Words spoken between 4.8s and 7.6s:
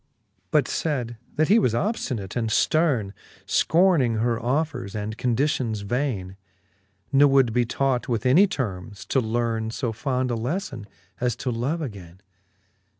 and conditions vaine: Nc would